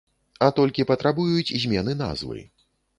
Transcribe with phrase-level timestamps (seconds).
[0.45, 2.39] А толькі патрабуюць змены назвы.